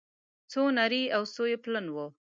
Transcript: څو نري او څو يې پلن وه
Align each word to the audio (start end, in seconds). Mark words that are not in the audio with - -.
څو 0.51 0.61
نري 0.77 1.03
او 1.15 1.23
څو 1.33 1.43
يې 1.51 1.57
پلن 1.63 1.85
وه 1.95 2.05